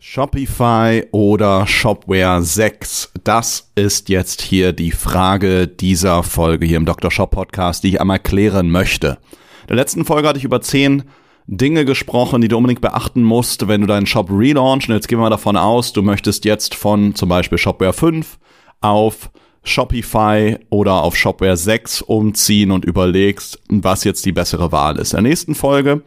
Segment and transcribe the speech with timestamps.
[0.00, 3.10] Shopify oder Shopware 6?
[3.24, 7.10] Das ist jetzt hier die Frage dieser Folge hier im Dr.
[7.10, 9.18] Shop Podcast, die ich einmal klären möchte.
[9.62, 11.02] In der letzten Folge hatte ich über zehn
[11.48, 14.94] Dinge gesprochen, die du unbedingt beachten musst, wenn du deinen Shop relaunchen.
[14.94, 18.38] Jetzt gehen wir mal davon aus, du möchtest jetzt von zum Beispiel Shopware 5
[18.80, 19.30] auf
[19.64, 25.12] Shopify oder auf Shopware 6 umziehen und überlegst, was jetzt die bessere Wahl ist.
[25.12, 26.04] In der nächsten Folge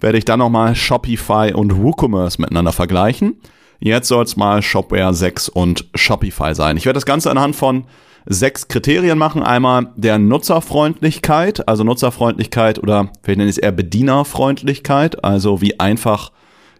[0.00, 3.36] werde ich dann nochmal Shopify und WooCommerce miteinander vergleichen.
[3.80, 6.76] Jetzt soll es mal Shopware 6 und Shopify sein.
[6.76, 7.84] Ich werde das Ganze anhand von
[8.26, 9.42] sechs Kriterien machen.
[9.42, 16.32] Einmal der Nutzerfreundlichkeit, also Nutzerfreundlichkeit oder vielleicht nenne ich es eher Bedienerfreundlichkeit, also wie einfach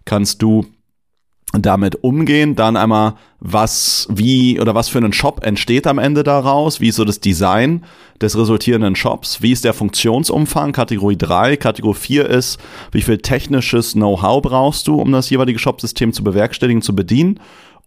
[0.05, 0.67] kannst du
[1.63, 2.57] damit umgehen.
[2.57, 6.81] Dann einmal, was, wie oder was für einen Shop entsteht am Ende daraus?
[6.81, 7.85] Wie ist so das Design
[8.21, 9.43] des resultierenden Shops?
[9.43, 10.73] Wie ist der Funktionsumfang?
[10.73, 11.57] Kategorie 3.
[11.57, 12.59] Kategorie 4 ist,
[12.93, 17.41] wie viel technisches Know-how brauchst du, um das jeweilige Shopsystem zu bewerkstelligen, zu bedienen?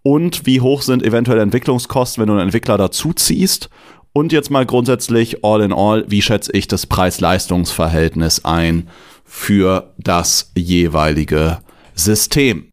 [0.03, 3.69] Und wie hoch sind eventuelle Entwicklungskosten, wenn du einen Entwickler dazu ziehst?
[4.13, 8.89] Und jetzt mal grundsätzlich all in all, wie schätze ich das Preis-Leistungs-Verhältnis ein
[9.25, 11.59] für das jeweilige
[11.93, 12.71] System?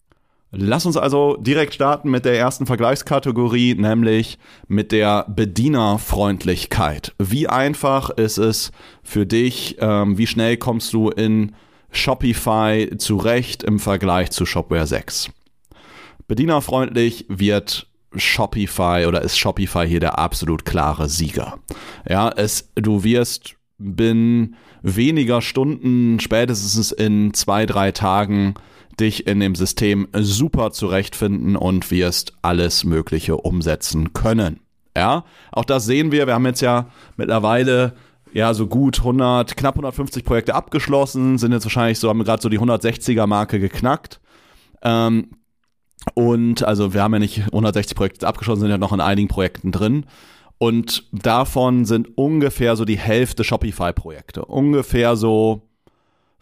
[0.57, 4.39] Lass uns also direkt starten mit der ersten Vergleichskategorie, nämlich
[4.69, 7.13] mit der Bedienerfreundlichkeit.
[7.19, 8.71] Wie einfach ist es
[9.03, 9.77] für dich?
[9.81, 11.55] Ähm, wie schnell kommst du in
[11.91, 15.31] Shopify zurecht im Vergleich zu Shopware 6?
[16.29, 21.59] Bedienerfreundlich wird Shopify oder ist Shopify hier der absolut klare Sieger.
[22.09, 28.55] Ja, es, du wirst binnen weniger Stunden, spätestens in zwei, drei Tagen
[29.01, 34.61] dich in dem System super zurechtfinden und wirst alles Mögliche umsetzen können.
[34.97, 36.27] Ja, auch das sehen wir.
[36.27, 37.95] Wir haben jetzt ja mittlerweile
[38.33, 42.49] ja so gut 100, knapp 150 Projekte abgeschlossen, sind jetzt wahrscheinlich so, haben gerade so
[42.49, 44.21] die 160er Marke geknackt.
[44.83, 45.31] Ähm,
[46.15, 49.73] und also wir haben ja nicht 160 Projekte abgeschlossen, sind ja noch in einigen Projekten
[49.73, 50.07] drin.
[50.59, 54.45] Und davon sind ungefähr so die Hälfte Shopify-Projekte.
[54.45, 55.63] Ungefähr so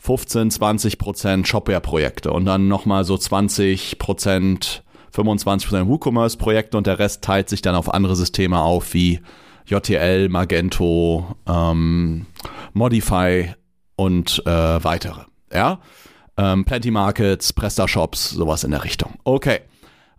[0.03, 4.83] 15, 20 Prozent Shopware-Projekte und dann nochmal so 20 Prozent,
[5.13, 9.21] 25 Prozent WooCommerce-Projekte und der Rest teilt sich dann auf andere Systeme auf wie
[9.67, 12.27] JTL, Magento, ähm,
[12.73, 13.55] Modify
[13.95, 15.21] und äh, weitere.
[15.53, 15.79] Ja,
[16.37, 19.15] ähm, Plenty Markets, PrestaShops, sowas in der Richtung.
[19.23, 19.61] Okay.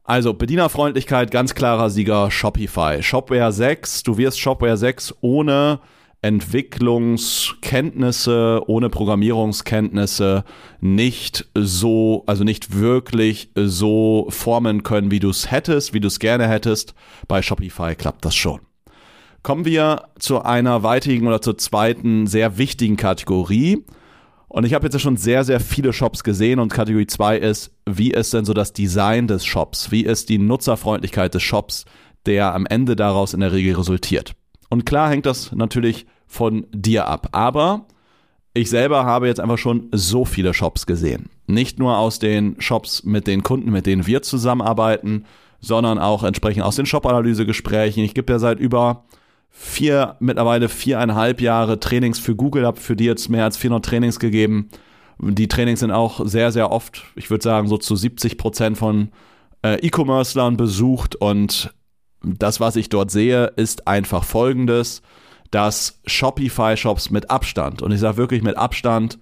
[0.05, 3.03] Also Bedienerfreundlichkeit, ganz klarer Sieger Shopify.
[3.03, 5.81] Shopware 6, du wirst Shopware 6 ohne
[6.23, 10.43] Entwicklungskenntnisse, ohne Programmierungskenntnisse
[10.81, 16.19] nicht so, also nicht wirklich so formen können, wie du es hättest, wie du es
[16.19, 16.95] gerne hättest.
[17.27, 18.61] Bei Shopify klappt das schon.
[19.43, 23.83] Kommen wir zu einer weitigen oder zur zweiten sehr wichtigen Kategorie.
[24.47, 28.11] Und ich habe jetzt schon sehr, sehr viele Shops gesehen und Kategorie 2 ist, wie
[28.11, 29.91] ist denn so das Design des Shops?
[29.91, 31.83] Wie ist die Nutzerfreundlichkeit des Shops,
[32.25, 34.33] der am Ende daraus in der Regel resultiert?
[34.73, 37.29] Und klar hängt das natürlich von dir ab.
[37.31, 37.85] Aber
[38.55, 41.29] ich selber habe jetzt einfach schon so viele Shops gesehen.
[41.45, 45.25] Nicht nur aus den Shops mit den Kunden, mit denen wir zusammenarbeiten,
[45.59, 48.03] sondern auch entsprechend aus den Shop-Analyse-Gesprächen.
[48.03, 49.03] Ich gebe ja seit über
[49.51, 54.19] vier, mittlerweile viereinhalb Jahre Trainings für Google, habe für die jetzt mehr als 400 Trainings
[54.19, 54.69] gegeben.
[55.19, 59.09] Die Trainings sind auch sehr, sehr oft, ich würde sagen, so zu 70 Prozent von
[59.63, 61.71] äh, E-Commercern besucht und
[62.23, 65.01] das, was ich dort sehe, ist einfach folgendes,
[65.51, 69.19] dass Shopify-Shops mit Abstand, und ich sage wirklich mit Abstand,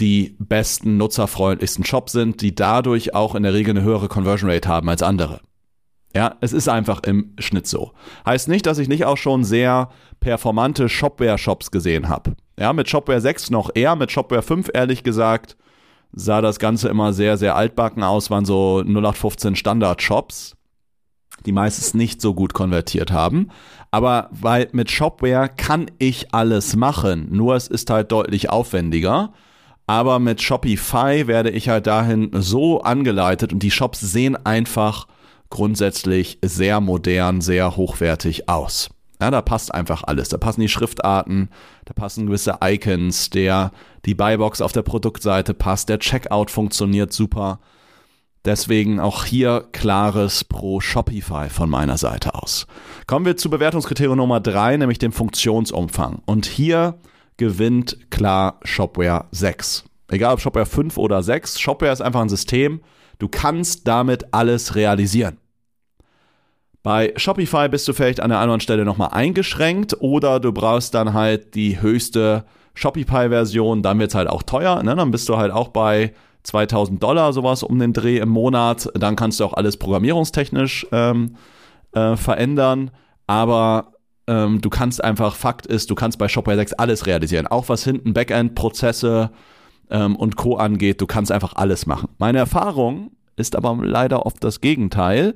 [0.00, 4.68] die besten, nutzerfreundlichsten Shops sind, die dadurch auch in der Regel eine höhere Conversion Rate
[4.68, 5.40] haben als andere.
[6.14, 7.92] Ja, es ist einfach im Schnitt so.
[8.24, 12.36] Heißt nicht, dass ich nicht auch schon sehr performante Shopware-Shops gesehen habe.
[12.58, 15.56] Ja, mit Shopware 6 noch eher, mit Shopware 5 ehrlich gesagt
[16.12, 20.56] sah das Ganze immer sehr, sehr altbacken aus, waren so 0815 Standard-Shops
[21.44, 23.50] die meistens nicht so gut konvertiert haben.
[23.90, 29.32] Aber weil mit Shopware kann ich alles machen, nur es ist halt deutlich aufwendiger.
[29.86, 35.06] Aber mit Shopify werde ich halt dahin so angeleitet und die Shops sehen einfach
[35.48, 38.90] grundsätzlich sehr modern, sehr hochwertig aus.
[39.20, 40.28] Ja, da passt einfach alles.
[40.28, 41.48] Da passen die Schriftarten,
[41.84, 43.70] da passen gewisse Icons, der,
[44.04, 47.60] die Buybox auf der Produktseite passt, der Checkout funktioniert super
[48.46, 52.68] Deswegen auch hier klares Pro Shopify von meiner Seite aus.
[53.08, 56.22] Kommen wir zu Bewertungskriterium Nummer drei, nämlich dem Funktionsumfang.
[56.26, 56.94] Und hier
[57.38, 59.84] gewinnt klar Shopware 6.
[60.08, 62.82] Egal ob Shopware 5 oder 6, Shopware ist einfach ein System.
[63.18, 65.38] Du kannst damit alles realisieren.
[66.84, 71.14] Bei Shopify bist du vielleicht an der anderen Stelle nochmal eingeschränkt oder du brauchst dann
[71.14, 72.44] halt die höchste
[72.74, 74.94] Shopify-Version, dann wird es halt auch teuer, ne?
[74.94, 76.12] dann bist du halt auch bei
[76.46, 81.36] 2000 Dollar sowas um den Dreh im Monat, dann kannst du auch alles programmierungstechnisch ähm,
[81.92, 82.90] äh, verändern,
[83.26, 83.92] aber
[84.26, 87.84] ähm, du kannst einfach, Fakt ist, du kannst bei Shopify 6 alles realisieren, auch was
[87.84, 89.30] hinten Backend-Prozesse
[89.90, 90.56] ähm, und Co.
[90.56, 92.08] angeht, du kannst einfach alles machen.
[92.18, 95.34] Meine Erfahrung ist aber leider oft das Gegenteil,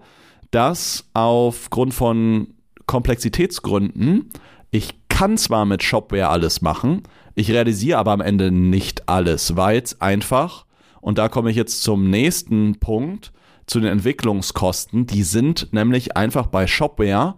[0.50, 2.54] dass aufgrund von
[2.86, 4.30] Komplexitätsgründen
[4.72, 7.02] ich kann zwar mit Shopware alles machen,
[7.34, 10.64] ich realisiere aber am Ende nicht alles, weil es einfach,
[11.00, 13.32] und da komme ich jetzt zum nächsten Punkt,
[13.67, 17.37] zu den Entwicklungskosten, die sind nämlich einfach bei Shopware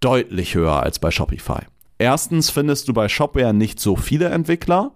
[0.00, 1.60] deutlich höher als bei Shopify.
[1.98, 4.92] Erstens findest du bei Shopware nicht so viele Entwickler.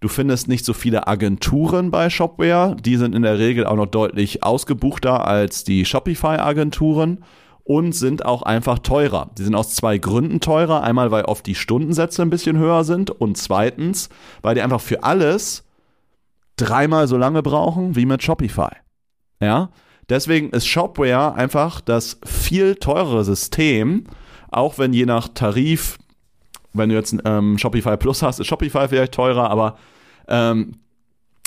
[0.00, 2.76] Du findest nicht so viele Agenturen bei Shopware.
[2.80, 7.24] Die sind in der Regel auch noch deutlich ausgebuchter als die Shopify-Agenturen
[7.64, 9.30] und sind auch einfach teurer.
[9.38, 10.82] Die sind aus zwei Gründen teurer.
[10.82, 14.08] Einmal, weil oft die Stundensätze ein bisschen höher sind und zweitens,
[14.42, 15.65] weil die einfach für alles
[16.56, 18.70] dreimal so lange brauchen wie mit Shopify.
[19.40, 19.70] Ja,
[20.08, 24.04] deswegen ist Shopware einfach das viel teurere System,
[24.50, 25.98] auch wenn je nach Tarif
[26.76, 29.76] wenn du jetzt ähm, Shopify Plus hast, ist Shopify vielleicht teurer, aber
[30.28, 30.74] ähm,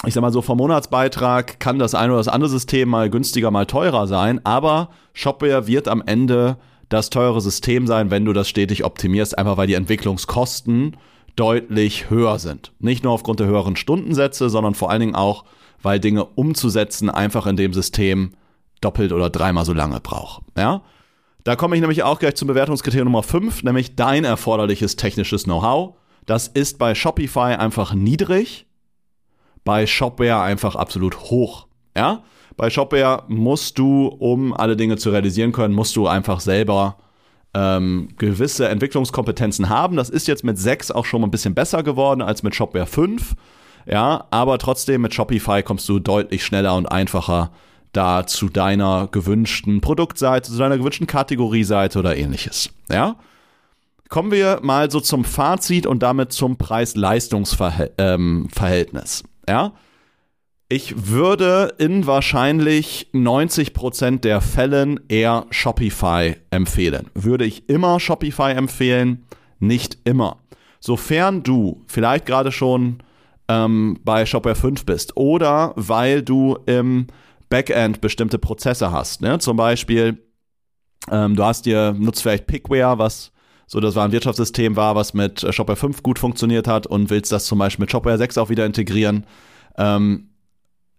[0.05, 3.51] ich sag mal so, vom Monatsbeitrag kann das eine oder das andere System mal günstiger,
[3.51, 6.57] mal teurer sein, aber Shopware wird am Ende
[6.87, 10.97] das teure System sein, wenn du das stetig optimierst, einfach weil die Entwicklungskosten
[11.39, 12.73] deutlich höher sind.
[12.79, 15.45] Nicht nur aufgrund der höheren Stundensätze, sondern vor allen Dingen auch,
[15.81, 18.33] weil Dinge umzusetzen einfach in dem System
[18.81, 20.43] doppelt oder dreimal so lange braucht.
[20.57, 20.81] Ja?
[21.45, 25.95] Da komme ich nämlich auch gleich zum Bewertungskriterium Nummer 5, nämlich dein erforderliches technisches Know-how.
[26.25, 28.67] Das ist bei Shopify einfach niedrig,
[29.63, 31.67] bei Shopware einfach absolut hoch.
[31.95, 32.23] Ja?
[32.57, 36.97] Bei Shopware musst du, um alle Dinge zu realisieren können, musst du einfach selber
[37.53, 39.95] ähm, gewisse Entwicklungskompetenzen haben.
[39.95, 42.85] Das ist jetzt mit 6 auch schon mal ein bisschen besser geworden als mit Shopware
[42.85, 43.35] 5.
[43.85, 47.51] Ja, aber trotzdem mit Shopify kommst du deutlich schneller und einfacher
[47.91, 52.69] da zu deiner gewünschten Produktseite, zu deiner gewünschten Kategorieseite oder ähnliches.
[52.91, 53.15] Ja?
[54.09, 59.23] Kommen wir mal so zum Fazit und damit zum Preis-Leistungs-Verhältnis.
[59.23, 59.71] Ähm, ja?
[60.71, 67.09] Ich würde in wahrscheinlich 90% der Fällen eher Shopify empfehlen.
[67.15, 69.25] Würde ich immer Shopify empfehlen?
[69.57, 70.37] Nicht immer.
[70.79, 73.01] Sofern du vielleicht gerade schon
[73.47, 77.07] ähm, bei Shopware 5 bist oder weil du im
[77.49, 79.21] Backend bestimmte Prozesse hast.
[79.21, 79.39] Ne?
[79.39, 80.23] Zum Beispiel,
[81.09, 83.31] ähm, du hast dir, nutzt vielleicht Pickware, was
[83.65, 87.09] so das war ein Wirtschaftssystem war, was mit äh, Shopware 5 gut funktioniert hat und
[87.09, 89.25] willst das zum Beispiel mit Shopware 6 auch wieder integrieren,
[89.77, 90.28] ähm,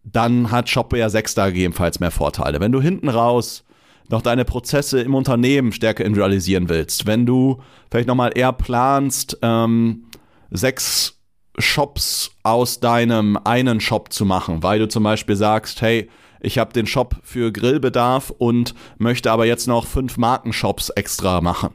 [0.04, 2.60] dann hat Shopware 6 da gegebenenfalls mehr Vorteile.
[2.60, 3.64] Wenn du hinten raus
[4.08, 7.60] noch deine Prozesse im Unternehmen stärker individualisieren willst, wenn du
[7.90, 10.04] vielleicht nochmal eher planst, ähm,
[10.50, 11.18] sechs
[11.58, 16.08] Shops aus deinem einen Shop zu machen, weil du zum Beispiel sagst, hey,
[16.40, 21.70] ich habe den Shop für Grillbedarf und möchte aber jetzt noch fünf Markenshops extra machen.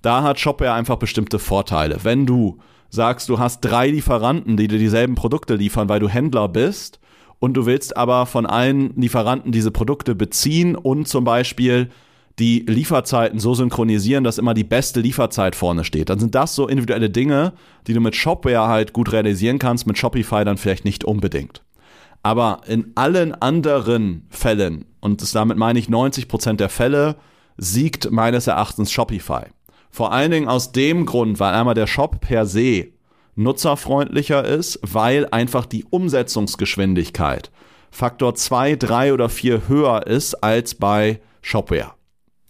[0.00, 1.98] Da hat Shopware einfach bestimmte Vorteile.
[2.02, 2.58] Wenn du
[2.88, 7.00] sagst, du hast drei Lieferanten, die dir dieselben Produkte liefern, weil du Händler bist
[7.38, 11.88] und du willst aber von allen Lieferanten diese Produkte beziehen und zum Beispiel
[12.38, 16.08] die Lieferzeiten so synchronisieren, dass immer die beste Lieferzeit vorne steht.
[16.08, 17.52] Dann sind das so individuelle Dinge,
[17.86, 21.62] die du mit Shopware halt gut realisieren kannst, mit Shopify dann vielleicht nicht unbedingt.
[22.22, 27.16] Aber in allen anderen Fällen, und damit meine ich 90% der Fälle,
[27.56, 29.44] siegt meines Erachtens Shopify.
[29.90, 32.88] Vor allen Dingen aus dem Grund, weil einmal der Shop per se
[33.38, 37.50] nutzerfreundlicher ist, weil einfach die Umsetzungsgeschwindigkeit
[37.90, 41.92] Faktor 2, 3 oder 4 höher ist als bei Shopware.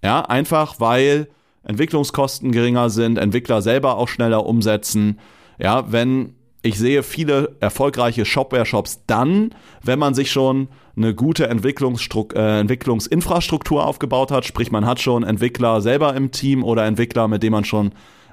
[0.02, 1.28] Ja, einfach weil
[1.62, 5.20] Entwicklungskosten geringer sind, Entwickler selber auch schneller umsetzen.
[5.58, 9.50] Ja, wenn ich sehe viele erfolgreiche Shopware-Shops dann,
[9.82, 15.80] wenn man sich schon eine gute äh, Entwicklungsinfrastruktur aufgebaut hat, sprich man hat schon Entwickler
[15.80, 17.92] selber im Team oder Entwickler, mit denen man schon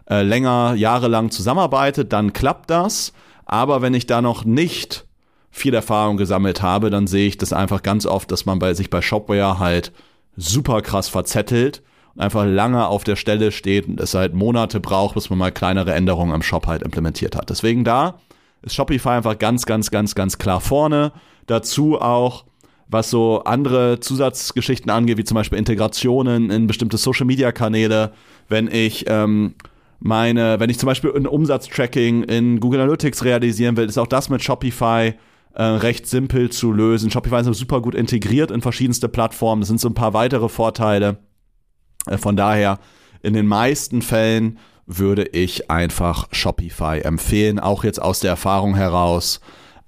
[0.09, 3.13] äh, länger, jahrelang zusammenarbeitet, dann klappt das.
[3.45, 5.05] Aber wenn ich da noch nicht
[5.51, 8.89] viel Erfahrung gesammelt habe, dann sehe ich das einfach ganz oft, dass man bei sich
[8.89, 9.91] bei Shopware halt
[10.35, 11.81] super krass verzettelt
[12.17, 15.93] einfach lange auf der Stelle steht und es halt Monate braucht, bis man mal kleinere
[15.93, 17.49] Änderungen am Shop halt implementiert hat.
[17.49, 18.19] Deswegen da
[18.61, 21.11] ist Shopify einfach ganz, ganz, ganz, ganz klar vorne.
[21.45, 22.45] Dazu auch,
[22.87, 28.13] was so andere Zusatzgeschichten angeht, wie zum Beispiel Integrationen in bestimmte Social-Media-Kanäle,
[28.47, 29.55] wenn ich ähm,
[29.99, 34.29] meine, wenn ich zum Beispiel ein Umsatztracking in Google Analytics realisieren will, ist auch das
[34.29, 35.13] mit Shopify
[35.53, 37.11] äh, recht simpel zu lösen.
[37.11, 39.61] Shopify ist super gut integriert in verschiedenste Plattformen.
[39.61, 41.17] Das sind so ein paar weitere Vorteile.
[42.07, 42.79] Äh, von daher,
[43.21, 49.39] in den meisten Fällen würde ich einfach Shopify empfehlen, auch jetzt aus der Erfahrung heraus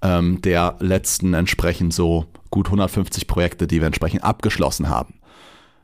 [0.02, 5.16] ähm, der letzten entsprechend so gut 150 Projekte, die wir entsprechend abgeschlossen haben.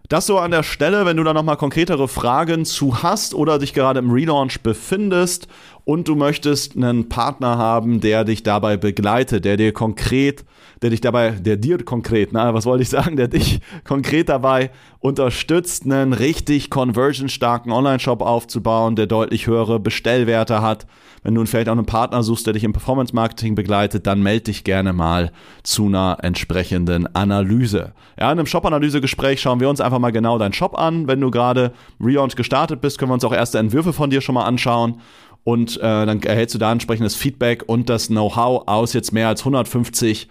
[0.09, 3.73] Das so an der Stelle, wenn du da nochmal konkretere Fragen zu hast oder dich
[3.73, 5.47] gerade im Relaunch befindest
[5.85, 10.45] und du möchtest einen Partner haben, der dich dabei begleitet, der dir konkret,
[10.81, 14.71] der dich dabei, der dir konkret, na, was wollte ich sagen, der dich konkret dabei
[14.99, 20.87] unterstützt, einen richtig conversion-starken Online-Shop aufzubauen, der deutlich höhere Bestellwerte hat,
[21.23, 24.63] wenn du vielleicht auch einen Partner suchst, der dich im Performance-Marketing begleitet, dann melde dich
[24.63, 25.31] gerne mal
[25.63, 27.93] zu einer entsprechenden Analyse.
[28.19, 31.07] Ja, in einem Shop-Analyse-Gespräch schauen wir uns einfach mal genau deinen Shop an.
[31.07, 34.35] Wenn du gerade Relaunch gestartet bist, können wir uns auch erste Entwürfe von dir schon
[34.35, 35.01] mal anschauen
[35.43, 39.41] und äh, dann erhältst du da entsprechendes Feedback und das Know-how aus jetzt mehr als
[39.41, 40.27] 150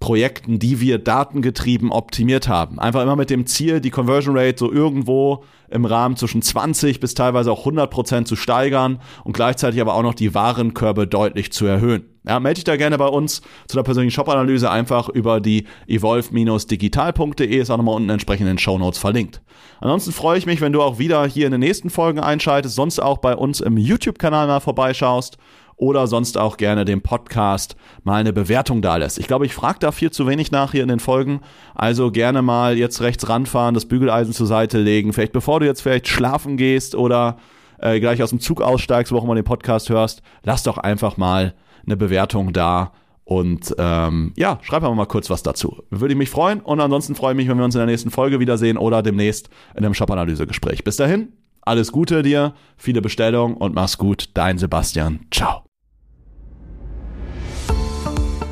[0.00, 2.78] Projekten, die wir datengetrieben optimiert haben.
[2.78, 7.14] Einfach immer mit dem Ziel, die Conversion Rate so irgendwo im Rahmen zwischen 20 bis
[7.14, 11.66] teilweise auch 100 Prozent zu steigern und gleichzeitig aber auch noch die Warenkörbe deutlich zu
[11.66, 12.06] erhöhen.
[12.26, 17.56] Ja, melde dich da gerne bei uns zu der persönlichen Shop-Analyse einfach über die evolve-digital.de
[17.58, 19.42] ist auch nochmal unten entsprechend in den Show Notes verlinkt.
[19.80, 23.00] Ansonsten freue ich mich, wenn du auch wieder hier in den nächsten Folgen einschaltest, sonst
[23.00, 25.38] auch bei uns im YouTube-Kanal mal vorbeischaust
[25.80, 29.18] oder sonst auch gerne dem Podcast mal eine Bewertung da lässt.
[29.18, 31.40] Ich glaube, ich frage da viel zu wenig nach hier in den Folgen.
[31.74, 35.14] Also gerne mal jetzt rechts ranfahren, das Bügeleisen zur Seite legen.
[35.14, 37.38] Vielleicht bevor du jetzt vielleicht schlafen gehst oder
[37.78, 41.16] äh, gleich aus dem Zug aussteigst, wo auch immer den Podcast hörst, lass doch einfach
[41.16, 41.54] mal
[41.86, 42.92] eine Bewertung da.
[43.24, 45.82] Und ähm, ja, schreib einfach mal kurz was dazu.
[45.88, 46.60] Würde ich mich freuen.
[46.60, 49.48] Und ansonsten freue ich mich, wenn wir uns in der nächsten Folge wiedersehen oder demnächst
[49.74, 50.84] in einem Shop-Analyse-Gespräch.
[50.84, 51.32] Bis dahin,
[51.62, 54.30] alles Gute dir, viele Bestellungen und mach's gut.
[54.34, 55.20] Dein Sebastian.
[55.30, 55.69] Ciao.